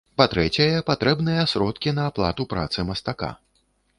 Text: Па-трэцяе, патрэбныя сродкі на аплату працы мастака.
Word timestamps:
Па-трэцяе, 0.19 0.79
патрэбныя 0.87 1.43
сродкі 1.53 1.93
на 1.99 2.07
аплату 2.11 2.47
працы 2.53 2.89
мастака. 2.91 3.31